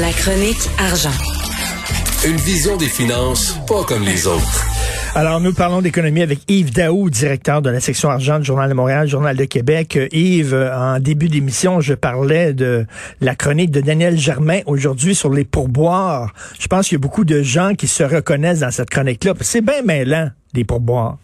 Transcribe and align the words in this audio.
La 0.00 0.12
chronique 0.12 0.68
argent. 0.78 1.10
Une 2.24 2.36
vision 2.36 2.76
des 2.76 2.86
finances 2.86 3.56
pas 3.66 3.82
comme 3.84 4.04
les 4.04 4.26
autres. 4.26 4.66
Alors, 5.14 5.40
nous 5.40 5.52
parlons 5.52 5.82
d'économie 5.82 6.22
avec 6.22 6.38
Yves 6.48 6.72
Daou, 6.72 7.10
directeur 7.10 7.62
de 7.62 7.70
la 7.70 7.80
section 7.80 8.10
argent 8.10 8.38
du 8.38 8.44
Journal 8.44 8.68
de 8.68 8.74
Montréal, 8.74 9.08
Journal 9.08 9.36
de 9.36 9.44
Québec. 9.44 9.98
Yves, 10.12 10.54
en 10.72 11.00
début 11.00 11.28
d'émission, 11.28 11.80
je 11.80 11.94
parlais 11.94 12.52
de 12.52 12.86
la 13.20 13.34
chronique 13.34 13.72
de 13.72 13.80
Daniel 13.80 14.16
Germain 14.16 14.60
aujourd'hui 14.66 15.16
sur 15.16 15.30
les 15.30 15.44
pourboires. 15.44 16.32
Je 16.60 16.68
pense 16.68 16.86
qu'il 16.88 16.94
y 16.94 17.00
a 17.00 17.02
beaucoup 17.02 17.24
de 17.24 17.42
gens 17.42 17.74
qui 17.74 17.88
se 17.88 18.04
reconnaissent 18.04 18.60
dans 18.60 18.70
cette 18.70 18.90
chronique-là. 18.90 19.34
C'est 19.40 19.62
bien 19.62 19.82
mêlant, 19.82 20.30
les 20.54 20.64
pourboires. 20.64 21.18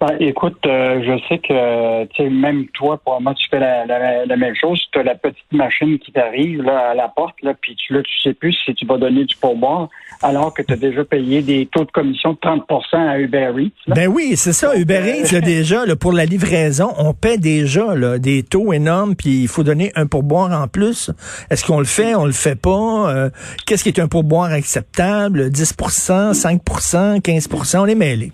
Ben, 0.00 0.16
écoute, 0.20 0.58
euh, 0.66 1.02
je 1.02 1.18
sais 1.28 1.38
que 1.38 2.04
tu 2.06 2.22
sais, 2.22 2.30
même 2.30 2.66
toi, 2.68 2.98
pour 3.04 3.20
moi, 3.20 3.34
tu 3.34 3.48
fais 3.48 3.60
la, 3.60 4.36
même 4.36 4.54
chose. 4.54 4.82
Tu 4.92 4.98
as 4.98 5.02
la 5.02 5.14
petite 5.14 5.52
machine 5.52 5.98
qui 5.98 6.12
t'arrive 6.12 6.62
là, 6.62 6.90
à 6.90 6.94
la 6.94 7.08
porte, 7.08 7.36
là, 7.42 7.54
puis 7.60 7.76
tu, 7.76 7.92
là, 7.94 8.02
tu 8.02 8.20
sais 8.22 8.34
plus 8.34 8.54
si 8.64 8.74
tu 8.74 8.86
vas 8.86 8.98
donner 8.98 9.24
du 9.24 9.36
pourboire, 9.36 9.88
alors 10.22 10.52
que 10.52 10.62
tu 10.62 10.72
as 10.72 10.76
déjà 10.76 11.04
payé 11.04 11.42
des 11.42 11.66
taux 11.66 11.84
de 11.84 11.90
commission 11.90 12.32
de 12.32 12.38
30% 12.38 12.96
à 12.96 13.18
Uber 13.18 13.52
Eats. 13.58 13.94
Ben 13.94 14.08
oui, 14.08 14.32
c'est 14.36 14.52
ça. 14.52 14.76
Uber 14.76 15.00
euh, 15.02 15.22
Eats, 15.22 15.40
déjà, 15.44 15.86
là, 15.86 15.96
pour 15.96 16.12
la 16.12 16.24
livraison, 16.24 16.92
on 16.98 17.14
paie 17.14 17.38
déjà 17.38 17.94
là, 17.94 18.18
des 18.18 18.42
taux 18.42 18.72
énormes, 18.72 19.14
puis 19.14 19.42
il 19.42 19.48
faut 19.48 19.62
donner 19.62 19.92
un 19.94 20.06
pourboire 20.06 20.50
en 20.52 20.68
plus. 20.68 21.10
Est-ce 21.50 21.64
qu'on 21.64 21.78
le 21.78 21.84
fait, 21.84 22.14
on 22.14 22.24
le 22.24 22.32
fait 22.32 22.60
pas? 22.60 23.10
Euh, 23.10 23.30
qu'est-ce 23.66 23.82
qui 23.82 23.90
est 23.90 24.00
un 24.00 24.08
pourboire 24.08 24.52
acceptable? 24.52 25.50
10% 25.50 26.32
5% 26.32 27.20
15% 27.20 27.78
on 27.78 27.86
est 27.86 27.94
mêlés. 27.94 28.32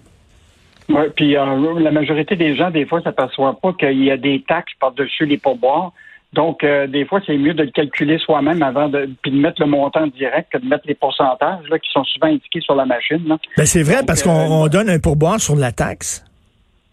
Oui, 0.90 1.04
puis 1.14 1.36
euh, 1.36 1.80
la 1.80 1.92
majorité 1.92 2.36
des 2.36 2.56
gens, 2.56 2.70
des 2.70 2.84
fois, 2.84 3.00
s'aperçoivent 3.00 3.60
pas 3.62 3.72
qu'il 3.74 4.02
y 4.02 4.10
a 4.10 4.16
des 4.16 4.42
taxes 4.46 4.72
par-dessus 4.80 5.24
les 5.24 5.38
pourboires. 5.38 5.92
Donc, 6.32 6.62
euh, 6.62 6.86
des 6.86 7.04
fois, 7.04 7.20
c'est 7.26 7.36
mieux 7.36 7.54
de 7.54 7.64
le 7.64 7.70
calculer 7.70 8.18
soi-même 8.18 8.62
avant 8.62 8.88
de, 8.88 9.08
puis 9.22 9.30
de 9.30 9.36
mettre 9.36 9.60
le 9.60 9.68
montant 9.68 10.06
direct 10.06 10.52
que 10.52 10.58
de 10.58 10.66
mettre 10.66 10.84
les 10.86 10.94
pourcentages 10.94 11.68
là, 11.68 11.78
qui 11.78 11.90
sont 11.92 12.04
souvent 12.04 12.26
indiqués 12.26 12.60
sur 12.60 12.74
la 12.74 12.86
machine. 12.86 13.36
Ben, 13.56 13.66
c'est 13.66 13.82
vrai 13.82 14.02
parce 14.06 14.22
qu'on 14.22 14.64
euh, 14.64 14.68
donne 14.68 14.88
un 14.88 14.98
pourboire 14.98 15.40
sur 15.40 15.56
la 15.56 15.72
taxe. 15.72 16.24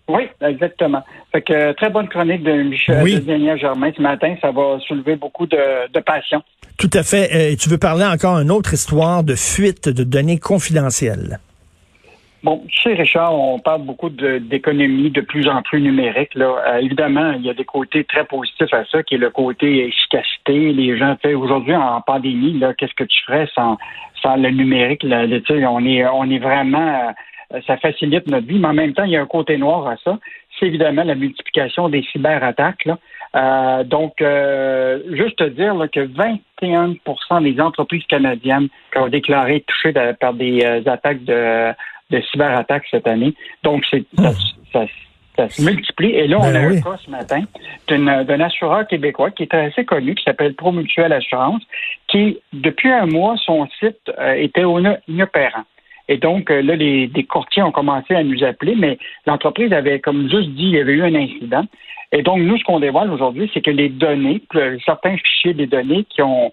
Oui, 0.08 0.24
exactement. 0.42 1.04
Fait 1.32 1.42
que 1.42 1.74
très 1.74 1.90
bonne 1.90 2.08
chronique 2.08 2.42
de 2.44 2.64
Michel 2.64 3.04
de 3.04 3.20
Daniel 3.20 3.60
Germain 3.60 3.92
ce 3.96 4.02
matin. 4.02 4.36
Ça 4.42 4.52
va 4.52 4.80
soulever 4.88 5.18
beaucoup 5.18 5.46
de, 5.46 5.92
de 5.92 6.00
passion. 6.00 6.42
Tout 6.78 6.90
à 6.94 7.04
fait. 7.04 7.52
Et 7.52 7.58
tu 7.58 7.68
veux 7.70 7.78
parler 7.78 8.06
encore 8.06 8.40
d'une 8.40 8.52
autre 8.52 8.74
histoire 8.74 9.24
de 9.24 9.36
fuite 9.36 9.90
de 9.90 10.04
données 10.04 10.40
confidentielles. 10.40 11.40
Bon, 12.44 12.64
tu 12.70 12.82
sais, 12.82 12.94
Richard, 12.94 13.34
on 13.34 13.60
parle 13.60 13.82
beaucoup 13.82 14.10
d'économie 14.10 15.10
de, 15.10 15.22
plus 15.22 15.48
en 15.50 15.62
plus 15.64 15.82
numérique. 15.82 16.36
Là. 16.36 16.56
Euh, 16.68 16.78
évidemment, 16.78 17.32
il 17.32 17.44
y 17.44 17.50
a 17.50 17.54
des 17.54 17.66
côtés 17.66 18.04
très 18.04 18.26
positifs 18.26 18.74
à 18.74 18.86
ça, 18.86 19.02
qui 19.04 19.16
est 19.16 19.18
le 19.18 19.32
côté 19.32 19.88
efficacité. 19.88 20.72
Les 20.72 20.98
gens, 20.98 21.16
tu 21.22 21.34
aujourd'hui, 21.34 21.76
en 21.76 22.00
pandémie, 22.02 22.62
qu'est-ce 22.78 22.94
que 22.94 23.04
tu 23.04 23.22
ferais 23.26 23.50
sans, 23.56 23.78
sans 24.22 24.36
le 24.36 24.50
numérique? 24.50 25.04
Là, 25.04 25.26
on 25.70 25.86
est 25.86 26.06
on 26.06 26.30
est 26.30 26.40
vraiment 26.40 27.14
euh, 27.54 27.62
ça 27.66 27.78
facilite 27.78 28.28
notre 28.28 28.48
vie, 28.48 28.60
mais 28.60 28.68
en 28.68 28.74
même 28.74 28.94
temps, 28.94 29.04
il 29.04 29.12
y 29.12 29.18
a 29.18 29.22
un 29.22 29.28
côté 29.28 29.58
noir 29.58 29.88
à 29.88 29.96
ça. 30.04 30.18
C'est 30.60 30.68
évidemment 30.68 31.04
la 31.04 31.16
multiplication 31.16 31.88
des 31.90 32.04
cyberattaques. 32.12 32.86
Là. 32.86 32.98
Euh, 33.36 33.84
donc, 33.84 34.22
euh, 34.22 35.00
juste 35.12 35.38
te 35.38 35.44
dire 35.44 35.76
là, 35.76 35.88
que 35.88 36.00
21% 36.00 37.44
des 37.44 37.62
entreprises 37.62 38.06
canadiennes 38.08 38.68
qui 38.92 39.00
ont 39.00 39.08
déclaré 39.08 39.62
touchées 39.62 39.94
par 40.20 40.34
des 40.34 40.64
attaques 40.88 41.24
de 41.24 41.72
de 42.10 42.22
cyberattaques 42.32 42.86
cette 42.90 43.08
année. 43.08 43.34
Donc, 43.64 43.84
c'est 43.90 44.04
ça, 44.74 45.50
se 45.50 45.62
multiplie. 45.62 46.10
Et 46.10 46.28
là, 46.28 46.40
on 46.40 46.52
ben 46.52 46.56
a 46.56 46.60
un 46.60 46.82
cas 46.82 46.98
ce 46.98 47.12
matin 47.12 47.44
d'un 47.88 48.40
assureur 48.40 48.88
québécois 48.88 49.32
qui 49.32 49.44
est 49.44 49.54
assez 49.54 49.86
connu, 49.86 50.16
qui 50.16 50.24
s'appelle 50.24 50.56
Promutuel 50.56 51.14
Assurance, 51.14 51.62
qui, 52.08 52.40
depuis 52.54 52.92
un 52.92 53.06
mois, 53.06 53.36
son 53.46 53.68
site 53.80 54.12
euh, 54.18 54.34
était 54.34 54.64
inopérant. 55.08 55.64
Et 56.10 56.18
donc, 56.18 56.50
euh, 56.50 56.62
là, 56.62 56.76
les, 56.76 57.10
courtiers 57.30 57.64
ont 57.64 57.72
commencé 57.72 58.16
à 58.16 58.24
nous 58.24 58.44
appeler, 58.44 58.76
mais 58.76 58.98
l'entreprise 59.26 59.72
avait, 59.74 60.00
comme 60.00 60.30
juste 60.30 60.50
dit, 60.50 60.64
il 60.64 60.76
y 60.76 60.80
avait 60.80 60.94
eu 60.94 61.04
un 61.04 61.16
incident. 61.16 61.66
Et 62.12 62.24
donc, 62.24 62.40
nous, 62.40 62.58
ce 62.58 62.64
qu'on 62.64 62.80
dévoile 62.80 63.12
aujourd'hui, 63.12 63.52
c'est 63.54 63.62
que 63.62 63.72
les 63.72 63.90
données, 63.90 64.42
certains 64.86 65.18
fichiers 65.18 65.54
des 65.54 65.68
données 65.68 66.06
qui 66.06 66.22
ont 66.22 66.52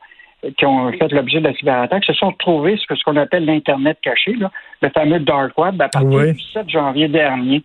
qui 0.57 0.67
ont 0.67 0.91
fait 0.93 1.13
l'objet 1.13 1.41
de 1.41 1.45
la 1.45 1.55
cyberattaque 1.55 2.05
se 2.05 2.13
sont 2.13 2.31
retrouvés 2.31 2.77
sur 2.77 2.97
ce 2.97 3.03
qu'on 3.05 3.17
appelle 3.17 3.45
l'Internet 3.45 3.99
caché, 4.03 4.35
le 4.83 4.89
fameux 4.91 5.21
Dark 5.21 5.57
Web, 5.59 5.81
à 5.81 5.89
partir 5.89 6.35
du 6.35 6.41
7 6.53 6.69
janvier 6.69 7.09
dernier. 7.09 7.63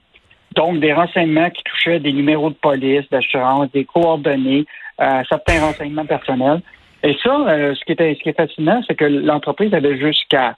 Donc, 0.56 0.80
des 0.80 0.94
renseignements 0.94 1.50
qui 1.50 1.64
touchaient 1.64 2.00
des 2.00 2.12
numéros 2.12 2.50
de 2.50 2.56
police, 2.56 3.08
d'assurance, 3.12 3.72
des 3.72 3.86
coordonnées, 3.86 4.66
euh, 5.00 5.24
certains 5.30 5.60
renseignements 5.60 6.06
personnels. 6.06 6.62
Et 7.04 7.16
ça, 7.24 7.48
euh, 7.48 7.76
ce, 7.76 7.86
qui 7.86 7.92
était, 7.92 8.16
ce 8.16 8.24
qui 8.24 8.30
est 8.30 8.38
fascinant, 8.38 8.82
c'est 8.88 8.96
que 8.96 9.06
l'entreprise 9.06 9.74
avait 9.74 9.98
jusqu'à 9.98 10.56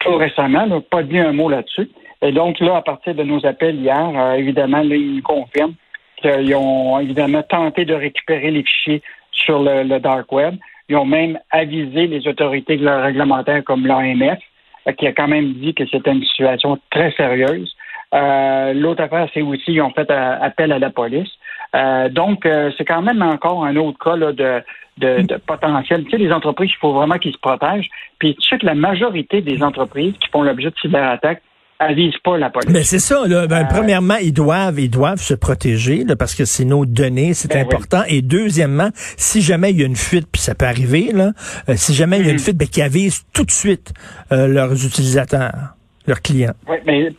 tout 0.00 0.16
récemment 0.16 0.80
pas 0.80 1.02
dit 1.02 1.18
un 1.18 1.32
mot 1.32 1.48
là-dessus. 1.48 1.90
Et 2.22 2.32
donc, 2.32 2.58
là, 2.60 2.76
à 2.76 2.82
partir 2.82 3.14
de 3.14 3.22
nos 3.22 3.44
appels 3.44 3.76
hier, 3.76 4.10
euh, 4.16 4.32
évidemment, 4.32 4.82
là, 4.82 4.96
ils 4.96 5.16
nous 5.16 5.22
confirment 5.22 5.74
qu'ils 6.20 6.54
ont 6.54 6.98
évidemment 6.98 7.42
tenté 7.42 7.84
de 7.84 7.94
récupérer 7.94 8.50
les 8.50 8.62
fichiers 8.62 9.02
sur 9.32 9.62
le 9.62 9.98
Dark 9.98 10.32
Web. 10.32 10.56
Ils 10.88 10.96
ont 10.96 11.04
même 11.04 11.38
avisé 11.50 12.06
les 12.06 12.26
autorités 12.28 12.76
réglementaires 12.76 13.64
comme 13.64 13.86
l'AMF, 13.86 14.38
euh, 14.86 14.92
qui 14.92 15.06
a 15.06 15.12
quand 15.12 15.28
même 15.28 15.54
dit 15.54 15.74
que 15.74 15.86
c'était 15.86 16.12
une 16.12 16.24
situation 16.24 16.78
très 16.90 17.12
sérieuse. 17.12 17.74
Euh, 18.14 18.72
L'autre 18.72 19.02
affaire, 19.02 19.28
c'est 19.34 19.42
aussi 19.42 19.72
ils 19.72 19.82
ont 19.82 19.90
fait 19.90 20.10
euh, 20.10 20.36
appel 20.40 20.72
à 20.72 20.78
la 20.78 20.90
police. 20.90 21.30
Euh, 21.74 22.08
donc, 22.08 22.46
euh, 22.46 22.70
c'est 22.78 22.84
quand 22.84 23.02
même 23.02 23.22
encore 23.22 23.64
un 23.64 23.76
autre 23.76 23.98
cas 23.98 24.16
là, 24.16 24.32
de, 24.32 24.62
de, 24.98 25.22
de, 25.22 25.36
potentiel. 25.36 26.04
Tu 26.04 26.10
sais, 26.10 26.18
les 26.18 26.32
entreprises, 26.32 26.70
il 26.70 26.78
faut 26.78 26.92
vraiment 26.92 27.18
qu'ils 27.18 27.32
se 27.32 27.38
protègent. 27.38 27.90
Puis 28.18 28.36
tu 28.36 28.48
sais 28.48 28.58
que 28.58 28.66
la 28.66 28.74
majorité 28.74 29.42
des 29.42 29.62
entreprises 29.62 30.14
qui 30.20 30.28
font 30.30 30.42
l'objet 30.42 30.70
de 30.70 30.76
cyberattaques 30.80 31.42
avise 31.78 32.16
pas 32.24 32.38
la 32.38 32.50
police. 32.50 32.70
Mais 32.70 32.82
c'est 32.82 32.98
ça. 32.98 33.26
Là. 33.26 33.46
Ben, 33.46 33.62
euh, 33.62 33.68
premièrement, 33.68 34.16
ils 34.16 34.32
doivent, 34.32 34.78
ils 34.78 34.90
doivent 34.90 35.20
se 35.20 35.34
protéger 35.34 36.04
là, 36.04 36.16
parce 36.16 36.34
que 36.34 36.44
c'est 36.44 36.64
nos 36.64 36.86
données, 36.86 37.34
c'est 37.34 37.52
ben 37.52 37.62
important. 37.62 38.02
Et 38.08 38.22
deuxièmement, 38.22 38.88
si 38.94 39.42
jamais 39.42 39.70
il 39.70 39.80
y 39.80 39.82
a 39.82 39.86
une 39.86 39.96
fuite, 39.96 40.26
puis 40.30 40.40
ça 40.40 40.54
peut 40.54 40.66
arriver, 40.66 41.12
là, 41.12 41.32
euh, 41.68 41.74
si 41.76 41.94
jamais 41.94 42.18
il 42.18 42.26
y 42.26 42.28
a 42.28 42.30
une 42.30 42.36
mm. 42.36 42.40
fuite, 42.40 42.56
ben, 42.56 42.68
qu'ils 42.68 42.82
avisent 42.82 43.24
tout 43.32 43.44
de 43.44 43.50
suite 43.50 43.92
euh, 44.32 44.46
leurs 44.46 44.72
utilisateurs, 44.72 45.74
leurs 46.06 46.22
clients. 46.22 46.54
Oui, 46.68 46.76
mais, 46.86 47.10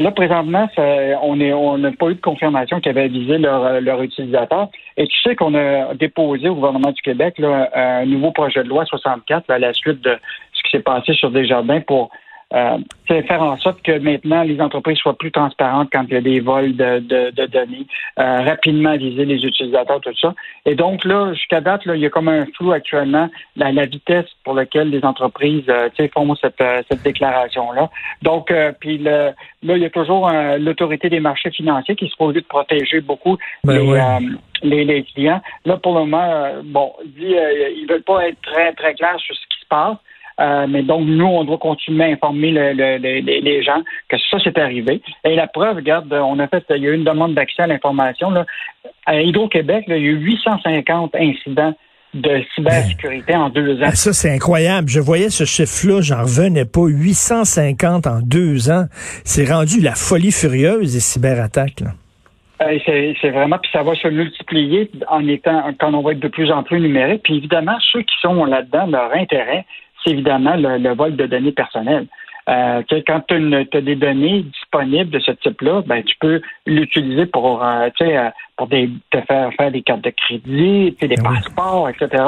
là 0.00 0.10
présentement, 0.12 0.68
on 1.22 1.40
est, 1.40 1.52
on 1.52 1.78
n'a 1.78 1.92
pas 1.92 2.10
eu 2.10 2.14
de 2.14 2.20
confirmation 2.20 2.80
qu'ils 2.80 2.90
avaient 2.90 3.04
avisé 3.04 3.38
leurs 3.38 3.80
leur 3.80 4.02
utilisateurs. 4.02 4.68
Et 4.96 5.06
tu 5.06 5.16
sais 5.22 5.34
qu'on 5.36 5.54
a 5.54 5.94
déposé 5.94 6.48
au 6.48 6.54
gouvernement 6.54 6.92
du 6.92 7.02
Québec 7.02 7.34
là, 7.38 7.68
un 7.74 8.06
nouveau 8.06 8.30
projet 8.30 8.62
de 8.62 8.68
loi 8.68 8.84
64 8.86 9.50
à 9.50 9.58
la 9.58 9.72
suite 9.72 10.00
de 10.02 10.16
ce 10.52 10.62
qui 10.62 10.70
s'est 10.70 10.82
passé 10.82 11.12
sur 11.14 11.30
Desjardins 11.30 11.80
pour 11.80 12.10
euh, 12.54 12.78
faire 13.06 13.42
en 13.42 13.56
sorte 13.58 13.82
que 13.82 13.98
maintenant 13.98 14.42
les 14.42 14.60
entreprises 14.60 14.98
soient 14.98 15.16
plus 15.16 15.30
transparentes 15.30 15.88
quand 15.92 16.04
il 16.08 16.14
y 16.14 16.16
a 16.16 16.20
des 16.20 16.40
vols 16.40 16.76
de, 16.76 16.98
de, 17.00 17.30
de 17.30 17.46
données, 17.46 17.86
euh, 18.18 18.40
rapidement 18.42 18.96
viser 18.96 19.24
les 19.24 19.44
utilisateurs, 19.44 20.00
tout 20.00 20.14
ça. 20.20 20.34
Et 20.64 20.74
donc 20.74 21.04
là, 21.04 21.32
jusqu'à 21.34 21.60
date, 21.60 21.84
là, 21.84 21.94
il 21.94 22.02
y 22.02 22.06
a 22.06 22.10
comme 22.10 22.28
un 22.28 22.46
flou 22.56 22.72
actuellement 22.72 23.28
la, 23.56 23.72
la 23.72 23.86
vitesse 23.86 24.26
pour 24.44 24.54
laquelle 24.54 24.90
les 24.90 25.04
entreprises 25.04 25.64
euh, 25.68 25.88
font 26.14 26.34
cette, 26.36 26.60
euh, 26.60 26.82
cette 26.90 27.02
déclaration-là. 27.02 27.90
Donc, 28.22 28.50
euh, 28.50 28.72
puis 28.78 28.98
là, 28.98 29.34
il 29.62 29.76
y 29.76 29.84
a 29.84 29.90
toujours 29.90 30.30
l'autorité 30.58 31.10
des 31.10 31.20
marchés 31.20 31.50
financiers 31.50 31.96
qui 31.96 32.08
se 32.08 32.16
pose 32.16 32.34
de 32.34 32.40
protéger 32.40 33.00
beaucoup 33.00 33.36
ben 33.64 34.20
les, 34.62 34.84
les, 34.84 35.02
clients. 35.04 35.40
Là, 35.64 35.76
pour 35.76 35.94
le 35.94 36.00
moment, 36.00 36.62
bon, 36.64 36.92
dit, 37.04 37.34
ils 37.34 37.86
veulent 37.88 38.02
pas 38.02 38.28
être 38.28 38.40
très, 38.42 38.72
très 38.72 38.94
clairs 38.94 39.18
sur 39.20 39.34
ce 39.34 39.46
qui 39.48 39.60
se 39.60 39.66
passe. 39.68 39.96
Euh, 40.40 40.66
mais 40.68 40.82
donc, 40.82 41.04
nous, 41.06 41.26
on 41.26 41.44
doit 41.44 41.58
continuer 41.58 42.04
à 42.04 42.08
informer 42.08 42.52
les 42.52 43.62
gens 43.62 43.82
que 44.08 44.16
ça, 44.30 44.38
c'est 44.42 44.58
arrivé. 44.58 45.02
Et 45.24 45.34
la 45.34 45.46
preuve, 45.46 45.76
regarde, 45.76 46.12
on 46.12 46.38
a 46.38 46.46
fait, 46.46 46.64
il 46.70 46.82
y 46.82 46.86
a 46.86 46.90
eu 46.90 46.94
une 46.94 47.04
demande 47.04 47.34
d'accès 47.34 47.62
à 47.62 47.66
l'information. 47.66 48.32
À 49.06 49.20
Hydro-Québec, 49.20 49.84
il 49.88 49.92
y 49.92 49.96
a 49.96 49.98
eu 49.98 50.16
850 50.16 51.14
incidents 51.16 51.74
de 52.14 52.42
cybersécurité 52.54 53.36
en 53.36 53.50
deux 53.50 53.76
ans. 53.82 53.86
Ah, 53.86 53.94
ça, 53.94 54.12
c'est 54.12 54.32
incroyable. 54.32 54.88
Je 54.88 55.00
voyais 55.00 55.28
ce 55.28 55.44
chiffre-là, 55.44 56.00
j'en 56.00 56.22
revenais 56.22 56.64
pas. 56.64 56.86
850 56.86 58.06
en 58.06 58.20
deux 58.22 58.70
ans. 58.70 58.86
C'est 59.24 59.50
rendu 59.50 59.80
la 59.80 59.94
folie 59.94 60.32
furieuse 60.32 60.94
des 60.94 61.00
cyberattaques. 61.00 61.82
Euh, 62.60 62.78
c'est 62.84 63.30
vraiment, 63.30 63.58
puis 63.58 63.70
ça 63.72 63.82
va 63.82 63.94
se 63.94 64.08
multiplier 64.08 64.90
en 65.08 65.26
étant, 65.28 65.72
quand 65.78 65.94
on 65.94 66.02
va 66.02 66.12
être 66.12 66.20
de 66.20 66.28
plus 66.28 66.50
en 66.50 66.62
plus 66.62 66.80
numérique. 66.80 67.22
Puis 67.22 67.36
évidemment, 67.36 67.76
ceux 67.92 68.02
qui 68.02 68.14
sont 68.20 68.44
là-dedans, 68.44 68.86
leur 68.86 69.12
intérêt, 69.12 69.64
c'est 70.02 70.10
évidemment 70.10 70.54
le, 70.56 70.94
vol 70.94 71.16
de 71.16 71.26
données 71.26 71.52
personnelles. 71.52 72.06
Euh, 72.48 72.82
quand 73.06 73.20
tu 73.28 73.34
as, 73.34 73.80
des 73.80 73.94
données 73.96 74.42
disponibles 74.42 75.10
de 75.10 75.18
ce 75.18 75.32
type-là, 75.32 75.82
ben 75.86 76.02
tu 76.02 76.16
peux 76.18 76.40
l'utiliser 76.66 77.26
pour, 77.26 77.62
euh, 77.62 77.90
euh, 78.00 78.30
pour 78.56 78.68
des, 78.68 78.88
te 79.10 79.20
faire 79.20 79.52
faire 79.54 79.70
des 79.70 79.82
cartes 79.82 80.00
de 80.00 80.10
crédit, 80.10 80.96
des 80.98 81.14
passeports, 81.16 81.90
etc. 81.90 82.24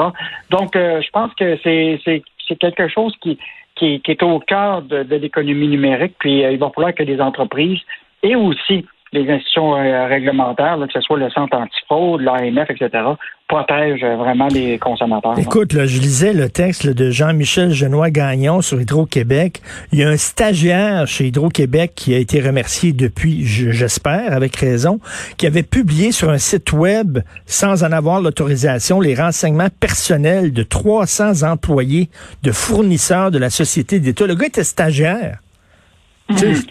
Donc, 0.51 0.71
je 0.75 1.09
pense 1.11 1.33
que 1.33 1.57
c'est 1.63 2.23
quelque 2.59 2.87
chose 2.87 3.15
qui, 3.21 3.39
qui, 3.75 4.01
est 4.05 4.23
au 4.23 4.39
cœur 4.39 4.83
de, 4.83 5.01
de 5.01 5.15
l'économie 5.15 5.67
numérique. 5.67 6.13
Puis, 6.19 6.41
il 6.41 6.59
va 6.59 6.69
falloir 6.69 6.93
que 6.93 7.03
les 7.03 7.19
entreprises 7.19 7.81
et 8.21 8.35
aussi 8.35 8.85
les 9.13 9.29
institutions 9.29 9.75
euh, 9.75 10.07
réglementaires, 10.07 10.77
que 10.79 10.93
ce 10.93 11.01
soit 11.01 11.17
le 11.17 11.29
Centre 11.31 11.57
antifraude, 11.57 12.21
l'AMF, 12.21 12.69
etc., 12.69 13.03
protègent 13.49 14.05
vraiment 14.05 14.47
les 14.47 14.79
consommateurs. 14.79 15.37
Écoute, 15.37 15.73
là, 15.73 15.85
je 15.85 15.99
lisais 15.99 16.31
le 16.31 16.49
texte 16.49 16.87
de 16.87 17.09
Jean-Michel 17.09 17.71
Genois-Gagnon 17.71 18.61
sur 18.61 18.79
Hydro-Québec. 18.79 19.61
Il 19.91 19.99
y 19.99 20.03
a 20.03 20.07
un 20.07 20.15
stagiaire 20.15 21.05
chez 21.05 21.25
Hydro-Québec 21.25 21.91
qui 21.93 22.13
a 22.13 22.17
été 22.17 22.39
remercié 22.39 22.93
depuis, 22.93 23.43
j'espère, 23.43 24.31
avec 24.31 24.55
raison, 24.55 25.01
qui 25.37 25.47
avait 25.47 25.63
publié 25.63 26.13
sur 26.13 26.29
un 26.29 26.37
site 26.37 26.71
web, 26.71 27.19
sans 27.45 27.83
en 27.83 27.91
avoir 27.91 28.21
l'autorisation, 28.21 29.01
les 29.01 29.15
renseignements 29.15 29.67
personnels 29.81 30.53
de 30.53 30.63
300 30.63 31.43
employés 31.43 32.09
de 32.43 32.53
fournisseurs 32.53 33.31
de 33.31 33.37
la 33.37 33.49
société 33.49 33.99
d'État. 33.99 34.25
Le 34.27 34.35
gars 34.35 34.47
était 34.47 34.63
stagiaire. 34.63 35.39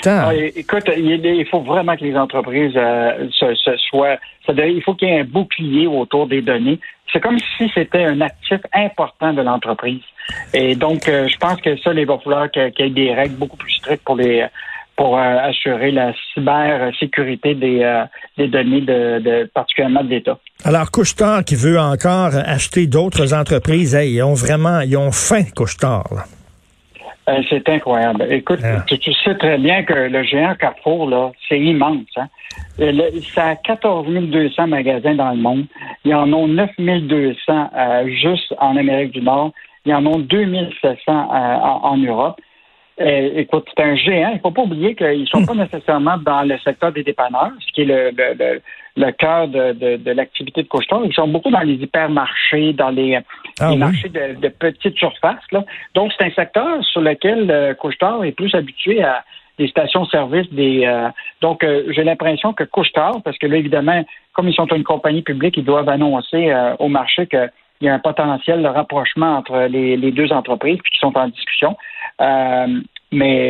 Ah, 0.07 0.35
écoute, 0.35 0.85
il 0.97 1.47
faut 1.51 1.61
vraiment 1.61 1.97
que 1.97 2.05
les 2.05 2.17
entreprises 2.17 2.73
euh, 2.77 3.29
se, 3.31 3.77
soient. 3.89 4.17
il 4.49 4.83
faut 4.85 4.95
qu'il 4.95 5.09
y 5.09 5.13
ait 5.13 5.21
un 5.21 5.25
bouclier 5.25 5.87
autour 5.87 6.27
des 6.27 6.43
données. 6.43 6.79
C'est 7.13 7.21
comme 7.21 7.39
si 7.57 7.71
c'était 7.75 8.05
un 8.05 8.21
actif 8.21 8.61
important 8.73 9.33
de 9.33 9.43
l'entreprise. 9.43 10.03
Et 10.55 10.77
donc, 10.77 11.09
euh, 11.09 11.29
je 11.29 11.37
pense 11.39 11.61
que 11.61 11.77
ça, 11.79 11.93
il 11.93 12.07
va 12.07 12.19
falloir 12.19 12.51
qu'il 12.51 12.73
y 12.79 12.83
ait 12.83 12.91
des 12.91 13.13
règles 13.15 13.35
beaucoup 13.35 13.57
plus 13.57 13.73
strictes 13.73 14.05
pour 14.05 14.17
les 14.17 14.47
pour 14.97 15.17
euh, 15.17 15.39
assurer 15.49 15.93
la 15.93 16.13
cybersécurité 16.35 17.55
des, 17.55 18.05
des 18.37 18.49
données 18.49 18.83
de, 18.83 19.51
particulièrement 19.55 20.05
de 20.05 20.11
l'État. 20.11 20.39
Alors, 20.63 20.91
Couchetard 20.91 21.43
qui 21.43 21.55
veut 21.55 21.81
encore 21.81 22.33
acheter 22.35 22.87
d'autres 22.87 23.33
entreprises, 23.33 23.99
ils 23.99 24.23
ont 24.23 24.35
vraiment, 24.35 24.81
ils 24.81 24.99
ont 24.99 25.11
faim, 25.11 25.45
Couchetard. 25.57 26.27
Euh, 27.31 27.43
c'est 27.49 27.69
incroyable. 27.69 28.27
Écoute, 28.31 28.61
ah. 28.65 28.83
tu, 28.87 29.13
sais 29.13 29.35
très 29.37 29.59
bien 29.59 29.85
que 29.85 29.93
le 29.93 30.23
géant 30.23 30.55
Carrefour, 30.55 31.09
là, 31.09 31.31
c'est 31.49 31.61
immense. 31.61 32.07
Hein? 32.17 32.29
Euh, 32.81 32.93
ça 33.35 33.49
a 33.49 33.57
14 33.57 34.07
200 34.09 34.67
magasins 34.67 35.15
dans 35.15 35.31
le 35.31 35.37
monde. 35.37 35.67
Il 36.05 36.11
y 36.11 36.15
en 36.15 36.33
a 36.33 36.47
9 36.47 36.71
200 36.79 37.71
euh, 37.77 38.09
juste 38.09 38.55
en 38.59 38.77
Amérique 38.77 39.13
du 39.13 39.23
Nord. 39.23 39.53
Il 39.85 39.93
y 39.93 39.95
en 39.95 40.07
a 40.07 40.19
2 40.19 40.71
700 40.83 40.97
en, 41.09 41.81
en, 41.85 41.97
Europe. 41.97 42.41
écoute, 42.99 43.67
c'est 43.77 43.83
un 43.83 43.95
géant. 43.97 44.31
Il 44.31 44.37
ne 44.37 44.41
faut 44.41 44.51
pas 44.51 44.63
oublier 44.63 44.95
qu'ils 44.95 45.23
ne 45.23 45.27
sont 45.27 45.45
pas 45.45 45.55
nécessairement 45.55 46.19
dans 46.19 46.43
le 46.43 46.59
secteur 46.59 46.93
des 46.93 47.05
dépanneurs, 47.05 47.53
ce 47.61 47.73
qui 47.73 47.83
est 47.83 47.85
le, 47.85 48.11
le, 48.11 48.35
le, 48.39 48.63
cœur 49.09 49.49
de, 49.49 49.73
de, 49.73 49.97
de 49.97 50.11
l'activité 50.11 50.63
de 50.63 50.69
Couchetard. 50.69 51.03
Ils 51.05 51.13
sont 51.13 51.29
beaucoup 51.29 51.51
dans 51.51 51.61
les 51.61 51.75
hypermarchés, 51.75 52.73
dans 52.73 52.91
les 52.91 53.19
ah, 53.59 53.75
marchés 53.75 54.09
de, 54.09 54.41
de, 54.41 54.49
petites 54.49 54.97
surfaces. 54.97 55.51
Là. 55.53 55.65
Donc, 55.95 56.13
c'est 56.17 56.25
un 56.25 56.31
secteur 56.31 56.85
sur 56.85 57.01
lequel 57.01 57.51
euh, 57.51 57.75
est 58.25 58.33
plus 58.33 58.55
habitué 58.55 59.03
à 59.03 59.25
des 59.61 59.69
stations-service. 59.69 60.51
des 60.53 60.87
euh, 60.87 61.09
Donc, 61.43 61.63
euh, 61.63 61.85
j'ai 61.91 62.03
l'impression 62.03 62.53
que 62.53 62.65
Couchetard, 62.65 63.23
parce 63.23 63.37
que 63.39 63.47
là, 63.47 63.57
évidemment, 63.57 64.05
comme 64.33 64.49
ils 64.49 64.55
sont 64.55 64.67
une 64.67 64.85
compagnie 64.85 65.23
publique, 65.23 65.57
ils 65.57 65.65
doivent 65.65 65.89
annoncer 65.89 66.51
euh, 66.51 66.75
au 66.79 66.89
marché 66.89 67.27
qu'il 67.27 67.51
y 67.83 67.89
a 67.89 67.95
un 67.95 67.99
potentiel 67.99 68.63
de 68.63 68.69
rapprochement 68.69 69.37
entre 69.37 69.69
les, 69.71 69.97
les 69.97 70.13
deux 70.13 70.33
entreprises 70.33 70.79
puis 70.83 70.93
qui 70.93 70.99
sont 70.99 71.17
en 71.17 71.29
discussion. 71.29 71.77
mais 73.13 73.43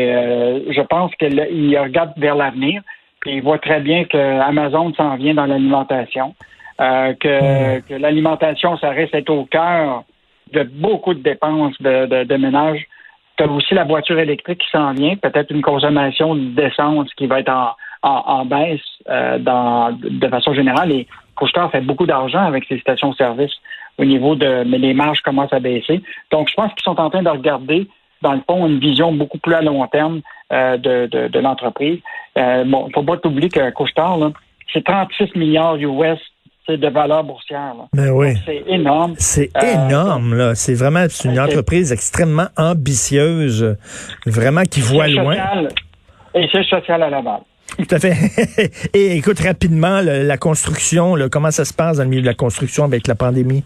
je 0.77 0.83
pense 0.83 1.15
qu'ils 1.17 1.79
regardent 1.79 2.19
vers 2.19 2.35
l'avenir, 2.35 2.83
puis 3.21 3.37
ils 3.37 3.43
voient 3.43 3.59
très 3.59 3.81
bien 3.81 4.05
que 4.05 4.41
Amazon 4.41 4.93
s'en 4.95 5.17
vient 5.17 5.35
dans 5.35 5.47
l'alimentation. 5.47 6.35
Euh, 6.81 7.13
que, 7.13 7.81
que 7.81 7.95
l'alimentation, 7.95 8.79
ça 8.79 8.89
reste 8.91 9.15
être 9.15 9.29
au 9.29 9.45
cœur 9.45 10.05
de 10.53 10.63
beaucoup 10.63 11.13
de 11.13 11.23
dépenses 11.23 11.75
de, 11.81 12.07
de, 12.07 12.25
de 12.25 12.37
ménage. 12.37 12.87
Tu 13.37 13.45
as 13.45 13.49
aussi 13.49 13.75
la 13.75 13.85
voiture 13.85 14.19
électrique 14.19 14.61
qui 14.61 14.71
s'en 14.71 14.93
vient, 14.93 15.15
peut-être 15.17 15.51
une 15.51 15.61
consommation 15.61 16.35
d'essence 16.35 17.13
qui 17.15 17.27
va 17.27 17.41
être 17.41 17.53
en, 17.53 17.75
en, 18.11 18.45
baisse 18.47 18.81
euh, 19.11 19.39
dans, 19.39 19.93
de 19.93 20.29
façon 20.29 20.55
générale. 20.55 20.91
Et 20.93 21.07
Couchetard 21.37 21.71
fait 21.71 21.83
beaucoup 21.83 22.07
d'argent 22.07 22.45
avec 22.45 22.65
ses 22.65 22.79
stations-service 22.79 23.53
au 23.99 24.07
niveau 24.07 24.35
de... 24.35 24.65
Mais 24.67 24.79
les 24.79 24.95
marges 24.95 25.21
commencent 25.21 25.53
à 25.53 25.61
baisser. 25.61 26.01
Donc, 26.31 26.49
je 26.49 26.55
pense 26.55 26.73
qu'ils 26.73 26.85
sont 26.85 26.99
en 26.99 27.11
train 27.11 27.23
de 27.23 27.29
regarder, 27.29 27.89
dans 28.23 28.33
le 28.33 28.41
fond, 28.49 28.67
une 28.67 28.79
vision 28.79 29.13
beaucoup 29.13 29.39
plus 29.39 29.55
à 29.55 29.61
long 29.61 29.87
terme 29.89 30.23
euh, 30.53 30.77
de, 30.77 31.07
de, 31.07 31.29
de 31.29 31.39
l'entreprise. 31.39 32.01
Euh, 32.37 32.65
bon, 32.65 32.89
faut 32.95 33.03
pas 33.03 33.19
oublier 33.25 33.49
que 33.49 33.71
Couchetard, 33.71 34.19
c'est 34.73 34.85
36 34.85 35.35
milliards 35.37 35.77
US 35.77 36.19
de 36.69 36.89
valeur 36.89 37.25
boursière. 37.25 37.75
Ben 37.93 38.11
oui. 38.11 38.35
C'est 38.45 38.63
énorme. 38.69 39.15
C'est 39.19 39.51
euh, 39.57 39.87
énorme, 39.87 40.37
là. 40.37 40.55
C'est 40.55 40.75
vraiment 40.75 41.05
une 41.25 41.41
entreprise 41.41 41.93
extrêmement 41.93 42.47
ambitieuse, 42.57 43.77
vraiment 44.27 44.63
qui 44.63 44.81
voit 44.81 45.09
loin. 45.09 45.37
et 46.35 46.49
c'est 46.53 46.65
social 46.65 47.03
à 47.03 47.11
la 47.11 47.23
base. 47.23 47.41
Tout 47.79 47.95
à 47.95 47.99
fait. 47.99 48.71
et 48.95 49.17
écoute 49.17 49.39
rapidement 49.41 50.01
la 50.03 50.37
construction, 50.37 51.17
comment 51.31 51.51
ça 51.51 51.65
se 51.65 51.73
passe 51.73 51.99
dans 51.99 52.05
le 52.05 52.11
milieu 52.11 52.23
de 52.23 52.27
la 52.27 52.35
construction 52.35 52.85
avec 52.85 53.07
la 53.07 53.15
pandémie? 53.15 53.65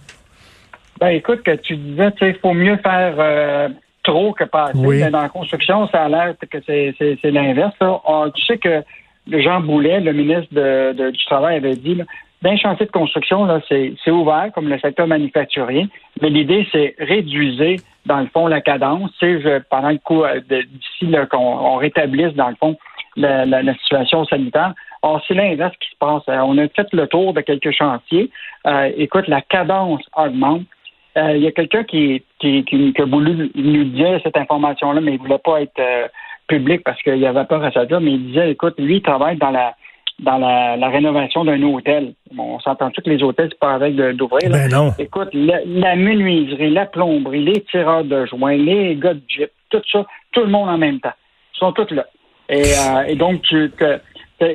Ben 1.01 1.09
écoute, 1.09 1.43
que 1.43 1.57
tu 1.57 1.77
disais, 1.77 2.13
il 2.21 2.37
faut 2.41 2.55
mieux 2.55 2.77
faire 2.77 3.15
euh, 3.19 3.69
trop 4.05 4.33
que 4.33 4.45
pas 4.45 4.67
assez. 4.67 4.79
Mais 4.79 5.11
dans 5.11 5.23
la 5.23 5.29
construction, 5.29 5.89
ça 5.89 6.05
a 6.05 6.09
l'air 6.09 6.35
que 6.39 6.59
c'est 6.67 7.31
l'inverse. 7.31 7.75
Ah, 7.81 8.27
tu 8.33 8.45
sais 8.45 8.59
que 8.59 8.83
Jean 9.27 9.61
Boulet, 9.61 10.01
le 10.01 10.13
ministre 10.13 11.11
du 11.11 11.25
Travail, 11.25 11.57
avait 11.57 11.75
dit 11.75 12.01
d'un 12.45 12.57
chantier 12.59 12.85
de 12.85 12.91
construction, 12.91 13.47
là, 13.47 13.61
c'est, 13.69 14.11
ouvert 14.11 14.51
comme 14.55 14.69
le 14.69 14.79
secteur 14.79 15.07
manufacturier, 15.07 15.89
mais 16.21 16.29
l'idée, 16.29 16.69
c'est 16.71 16.95
réduire, 16.99 17.81
dans 18.05 18.21
le 18.21 18.27
fond, 18.27 18.47
la 18.47 18.61
cadence. 18.61 19.11
C'est 19.19 19.41
pendant 19.71 19.89
le 19.89 19.99
coup, 19.99 20.23
euh, 20.25 20.41
d'ici 20.41 21.11
qu'on 21.31 21.39
on 21.39 21.77
rétablisse, 21.77 22.35
dans 22.35 22.51
le 22.51 22.57
fond, 22.57 22.77
la, 23.17 23.75
situation 23.75 24.27
sanitaire. 24.27 24.75
Or, 25.01 25.23
c'est 25.27 25.35
l'inverse 25.35 25.75
qui 25.81 25.89
se 25.89 25.97
passe. 25.99 26.23
Euh, 26.29 26.39
on 26.41 26.59
a 26.59 26.69
fait 26.69 26.87
le 26.93 27.07
tour 27.07 27.33
de 27.33 27.41
quelques 27.41 27.73
chantiers. 27.73 28.31
Euh, 28.67 28.91
écoute, 28.97 29.27
la 29.27 29.41
cadence 29.41 30.03
augmente. 30.15 30.67
Il 31.17 31.43
y 31.43 31.47
a 31.47 31.53
quelqu'un 31.53 31.85
qui, 31.85 32.23
qui, 32.41 32.65
qui, 32.65 32.95
a 32.99 33.05
voulu 33.05 33.51
nous 33.55 33.85
dire 33.85 34.21
cette 34.25 34.37
information-là, 34.37 35.01
mais 35.01 35.13
il 35.13 35.19
ne 35.19 35.23
voulait 35.23 35.39
pas 35.39 35.63
être 35.63 36.11
public 36.49 36.83
parce 36.85 37.01
qu'il 37.03 37.25
avait 37.25 37.45
peur 37.45 37.63
à 37.63 37.71
sa 37.71 37.87
job, 37.87 38.03
mais 38.03 38.13
il 38.13 38.27
disait, 38.27 38.51
écoute, 38.51 38.75
lui, 38.79 38.97
il 38.97 39.03
travaille 39.03 39.37
dans 39.37 39.51
la 39.51 39.75
dans 40.21 40.39
la, 40.39 40.89
rénovation 40.89 41.45
d'un 41.45 41.61
hôtel. 41.63 42.15
on 42.37 42.59
s'entend-tu 42.61 43.03
que 43.03 43.11
les 43.11 43.23
hôtels, 43.23 43.49
c'est 43.51 43.59
pas 43.59 43.75
avec 43.75 43.97
d'ouvrir? 43.97 44.51
Ben 44.51 44.71
non. 44.71 44.93
Écoute, 44.99 45.31
la, 45.33 45.97
menuiserie, 45.97 46.71
la 46.71 46.87
plomberie, 46.87 47.45
les 47.45 47.61
tireurs 47.63 48.05
de 48.05 48.27
joints, 48.27 48.57
les 48.57 48.97
gars 48.97 49.15
de 49.15 49.23
Jeep, 49.29 49.51
tout 49.71 49.83
ça, 49.91 50.07
tout 50.33 50.43
le 50.43 50.49
monde 50.49 50.69
en 50.69 50.79
même 50.79 51.01
temps. 51.01 51.13
Ils 51.55 51.59
sont 51.59 51.73
tous 51.73 51.91
là. 51.91 52.07
Et, 52.49 52.63
euh, 52.63 53.15
donc, 53.17 53.43
tu, 53.43 53.71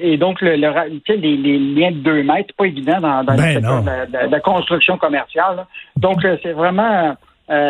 et 0.02 0.18
donc, 0.18 0.42
le, 0.42 0.56
le 0.56 0.70
les, 1.08 1.38
les, 1.38 1.58
liens 1.60 1.92
de 1.92 1.98
deux 1.98 2.24
mètres, 2.24 2.48
c'est 2.50 2.56
pas 2.56 2.68
évident 2.68 3.00
dans, 3.00 3.24
dans 3.24 3.36
ben 3.36 4.30
la, 4.32 4.40
construction 4.40 4.98
commerciale. 4.98 5.66
Donc, 5.96 6.24
euh, 6.26 6.38
c'est 6.44 6.54
vraiment... 6.54 7.16
Euh, 7.52 7.68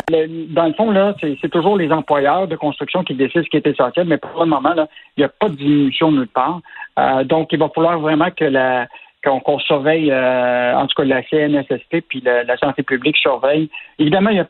dans 0.49 0.65
le 0.65 0.73
fond, 0.73 0.91
là, 0.91 1.15
c'est 1.21 1.49
toujours 1.49 1.77
les 1.77 1.89
employeurs 1.89 2.49
de 2.49 2.57
construction 2.57 3.03
qui 3.03 3.15
décident 3.15 3.43
ce 3.45 3.49
qui 3.49 3.55
est 3.55 3.65
essentiel, 3.65 4.07
mais 4.07 4.17
pour 4.17 4.41
le 4.41 4.49
moment, 4.49 4.73
là, 4.73 4.87
il 5.15 5.21
n'y 5.21 5.25
a 5.25 5.29
pas 5.29 5.47
de 5.47 5.55
diminution 5.55 6.11
nulle 6.11 6.27
part. 6.27 6.59
Euh, 6.97 7.23
donc, 7.23 7.47
il 7.53 7.59
va 7.59 7.69
falloir 7.69 7.97
vraiment 7.99 8.29
que 8.29 8.43
la 8.43 8.87
qu'on 9.23 9.59
surveille, 9.59 10.11
euh, 10.11 10.75
en 10.75 10.87
tout 10.87 10.95
cas 10.95 11.03
la 11.03 11.21
CNSSP 11.23 12.01
puis 12.07 12.21
la, 12.21 12.57
santé 12.57 12.83
publique 12.83 13.17
surveille. 13.17 13.69
Évidemment, 13.97 14.29
il 14.29 14.37
y 14.37 14.39
a 14.39 14.47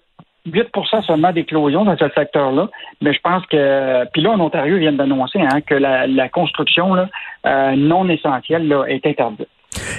8% 0.47 1.03
seulement 1.03 1.31
d'éclosion 1.31 1.85
dans 1.85 1.97
ce 1.97 2.09
secteur-là, 2.09 2.69
mais 3.01 3.13
je 3.13 3.19
pense 3.21 3.45
que, 3.47 4.05
puis 4.11 4.21
là, 4.21 4.31
en 4.31 4.39
Ontario, 4.39 4.75
ils 4.75 4.79
viennent 4.79 4.97
d'annoncer 4.97 5.39
hein, 5.39 5.61
que 5.61 5.75
la, 5.75 6.29
construction 6.29 6.93
là, 6.93 7.09
euh, 7.45 7.75
non 7.75 8.07
essentielle 8.09 8.67
là, 8.67 8.85
est 8.85 9.05
interdite. 9.05 9.49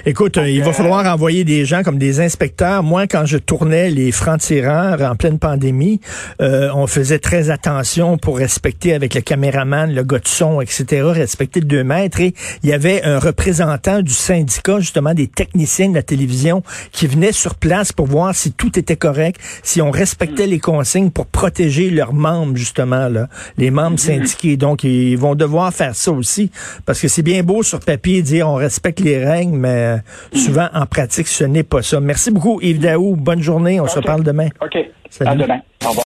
Écoute, 0.06 0.38
euh, 0.38 0.48
il 0.48 0.62
va 0.62 0.72
falloir 0.72 1.04
envoyer 1.04 1.44
des 1.44 1.66
gens 1.66 1.82
comme 1.82 1.98
des 1.98 2.20
inspecteurs. 2.20 2.82
Moi, 2.82 3.06
quand 3.06 3.26
je 3.26 3.36
tournais 3.36 3.90
les 3.90 4.12
francs-tireurs 4.12 5.02
en 5.02 5.14
pleine 5.14 5.38
pandémie, 5.38 6.00
euh, 6.40 6.70
on 6.74 6.86
faisait 6.86 7.18
très 7.18 7.50
attention 7.50 8.16
pour 8.16 8.38
respecter 8.38 8.94
avec 8.94 9.14
le 9.14 9.20
caméraman, 9.20 9.92
le 9.92 10.02
gars 10.02 10.18
de 10.18 10.28
son, 10.28 10.62
etc., 10.62 11.02
respecter 11.04 11.60
le 11.60 11.66
deux 11.66 11.84
mètres. 11.84 12.20
Et 12.20 12.34
il 12.62 12.70
y 12.70 12.72
avait 12.72 13.02
un 13.02 13.18
représentant 13.18 14.00
du 14.00 14.12
syndicat, 14.12 14.80
justement, 14.80 15.12
des 15.12 15.26
techniciens 15.26 15.90
de 15.90 15.94
la 15.94 16.02
télévision, 16.02 16.62
qui 16.92 17.06
venait 17.06 17.32
sur 17.32 17.54
place 17.54 17.92
pour 17.92 18.06
voir 18.06 18.34
si 18.34 18.52
tout 18.52 18.78
était 18.78 18.96
correct, 18.96 19.38
si 19.62 19.82
on 19.82 19.90
respectait 19.90 20.46
les 20.46 20.60
consignes 20.60 21.10
pour 21.10 21.26
protéger 21.26 21.90
leurs 21.90 22.14
membres, 22.14 22.56
justement, 22.56 23.08
là, 23.08 23.28
les 23.58 23.70
membres 23.70 23.96
mm-hmm. 23.96 24.18
syndiqués. 24.18 24.56
Donc, 24.56 24.82
ils 24.82 25.18
vont 25.18 25.34
devoir 25.34 25.74
faire 25.74 25.94
ça 25.94 26.10
aussi, 26.10 26.50
parce 26.86 27.00
que 27.00 27.08
c'est 27.08 27.22
bien 27.22 27.42
beau 27.42 27.62
sur 27.62 27.80
papier 27.80 28.22
dire 28.22 28.48
on 28.48 28.54
respecte 28.54 29.00
les 29.00 29.22
règles, 29.22 29.56
mais 29.56 29.89
euh, 29.96 30.38
souvent 30.38 30.68
en 30.74 30.86
pratique, 30.86 31.28
ce 31.28 31.44
n'est 31.44 31.62
pas 31.62 31.82
ça. 31.82 32.00
Merci 32.00 32.30
beaucoup, 32.30 32.60
Yves 32.60 32.80
Daou. 32.80 33.16
Bonne 33.16 33.42
journée. 33.42 33.80
On 33.80 33.86
se 33.86 33.96
reparle 33.96 34.22
demain. 34.22 34.48
OK. 34.60 34.76
À 35.24 35.34
demain. 35.34 35.60